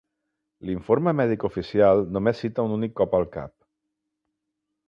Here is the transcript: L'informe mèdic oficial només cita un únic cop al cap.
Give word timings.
L'informe 0.69 1.13
mèdic 1.19 1.45
oficial 1.51 2.03
només 2.17 2.43
cita 2.47 2.65
un 2.71 2.75
únic 2.79 2.99
cop 3.03 3.17
al 3.19 3.29
cap. 3.37 3.55